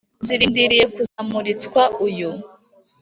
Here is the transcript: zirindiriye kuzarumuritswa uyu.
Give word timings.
zirindiriye 0.25 0.85
kuzarumuritswa 0.93 1.81
uyu. 2.05 2.31